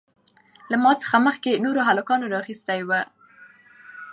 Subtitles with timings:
[0.71, 3.01] له ما څخه مخکې نورو هلکانو رااېستى وو.